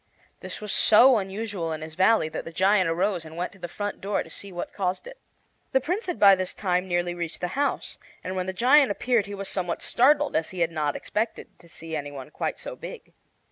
This 0.39 0.61
was 0.61 0.71
so 0.71 1.17
unusual 1.19 1.71
in 1.73 1.81
his 1.81 1.93
valley 1.93 2.27
that 2.29 2.43
the 2.43 2.51
giant 2.51 2.89
arose 2.89 3.23
and 3.23 3.37
went 3.37 3.51
to 3.51 3.59
the 3.59 3.67
front 3.67 4.01
door 4.01 4.23
to 4.23 4.31
see 4.31 4.51
what 4.51 4.73
caused 4.73 5.05
it. 5.05 5.19
The 5.73 5.79
Prince 5.79 6.07
had 6.07 6.19
by 6.19 6.33
this 6.33 6.55
time 6.55 6.87
nearly 6.87 7.13
reached 7.13 7.39
the 7.39 7.49
house, 7.49 7.99
and 8.23 8.35
when 8.35 8.47
the 8.47 8.51
giant 8.51 8.89
appeared 8.89 9.27
he 9.27 9.35
was 9.35 9.47
somewhat 9.47 9.83
startled, 9.83 10.35
as 10.35 10.49
he 10.49 10.61
had 10.61 10.71
not 10.71 10.95
expected 10.95 11.49
to 11.59 11.69
see 11.69 11.95
any 11.95 12.09
one 12.11 12.31
quite 12.31 12.59
so 12.59 12.75
big. 12.75 13.13